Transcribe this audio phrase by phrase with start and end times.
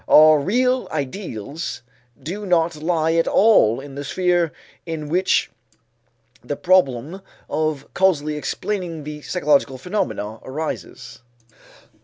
[0.07, 1.83] Our real ideals
[2.23, 4.51] do not lie at all in the sphere
[4.83, 5.51] in which
[6.43, 11.19] the problem of causally explaining the psychological phenomena arises.